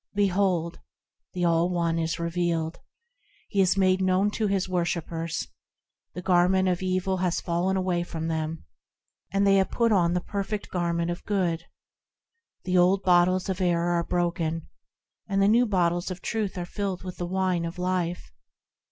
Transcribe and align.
Behold! 0.15 0.79
the 1.35 1.45
All 1.45 1.69
One 1.69 1.99
is 1.99 2.17
revealed, 2.17 2.79
He 3.49 3.61
is 3.61 3.77
made 3.77 4.01
known 4.01 4.31
to 4.31 4.47
His 4.47 4.67
worshippers; 4.67 5.49
The 6.15 6.23
garment 6.23 6.67
of 6.67 6.81
evil 6.81 7.17
has 7.17 7.39
fallen 7.39 7.77
away 7.77 8.01
from 8.01 8.27
them, 8.27 8.65
And 9.31 9.45
they 9.45 9.57
have 9.57 9.69
put 9.69 9.91
on 9.91 10.13
the 10.15 10.19
perfect 10.21 10.69
garment 10.71 11.11
of 11.11 11.23
Good; 11.25 11.65
The 12.63 12.79
old 12.79 13.03
bottles 13.03 13.47
of 13.47 13.61
error 13.61 13.91
are 13.91 14.03
broken, 14.03 14.69
And 15.29 15.39
the 15.39 15.47
new 15.47 15.67
bottles 15.67 16.09
of 16.09 16.19
Truth 16.23 16.57
are 16.57 16.65
filled 16.65 17.03
with 17.03 17.17
the 17.17 17.27
Wine 17.27 17.63
of 17.63 17.77
Life. 17.77 18.31